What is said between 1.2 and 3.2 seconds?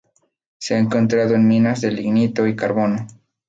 en minas de lignito y carbón.